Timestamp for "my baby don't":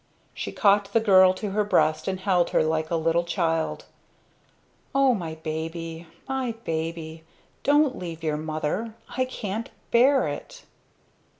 6.27-7.95